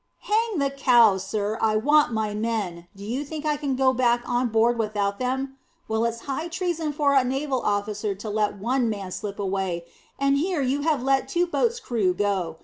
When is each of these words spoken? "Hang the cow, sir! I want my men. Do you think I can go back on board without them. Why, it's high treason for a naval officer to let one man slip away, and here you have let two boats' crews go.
"Hang 0.21 0.57
the 0.57 0.71
cow, 0.71 1.17
sir! 1.17 1.59
I 1.61 1.75
want 1.75 2.11
my 2.11 2.33
men. 2.33 2.87
Do 2.95 3.05
you 3.05 3.23
think 3.23 3.45
I 3.45 3.55
can 3.55 3.75
go 3.75 3.93
back 3.93 4.27
on 4.27 4.47
board 4.47 4.79
without 4.79 5.19
them. 5.19 5.59
Why, 5.85 6.07
it's 6.07 6.21
high 6.21 6.47
treason 6.47 6.91
for 6.91 7.13
a 7.13 7.23
naval 7.23 7.61
officer 7.61 8.15
to 8.15 8.29
let 8.31 8.57
one 8.57 8.89
man 8.89 9.11
slip 9.11 9.37
away, 9.37 9.85
and 10.17 10.39
here 10.39 10.63
you 10.63 10.81
have 10.81 11.03
let 11.03 11.27
two 11.29 11.45
boats' 11.45 11.79
crews 11.79 12.15
go. 12.17 12.57